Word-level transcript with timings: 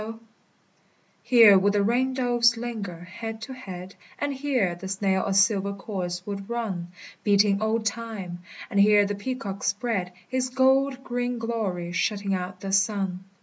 = 0.67 1.21
Here 1.31 1.59
would 1.59 1.73
the 1.73 1.83
ring 1.83 2.15
doves 2.15 2.57
linger, 2.57 3.01
head 3.01 3.39
to 3.43 3.53
head; 3.53 3.93
And 4.17 4.33
here 4.33 4.73
the 4.73 4.87
snail 4.87 5.27
a 5.27 5.33
silver 5.35 5.73
course 5.73 6.25
would 6.25 6.49
run, 6.49 6.87
Beating 7.23 7.61
old 7.61 7.85
Time; 7.85 8.39
and 8.71 8.79
here 8.79 9.05
the 9.05 9.13
peacock 9.13 9.63
spread 9.63 10.11
His 10.27 10.49
gold 10.49 11.03
green 11.03 11.37
glory, 11.37 11.91
shutting 11.91 12.33
out 12.33 12.61
the 12.61 12.71
sun. 12.71 13.25